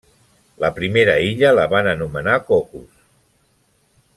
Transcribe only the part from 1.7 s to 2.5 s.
van anomenar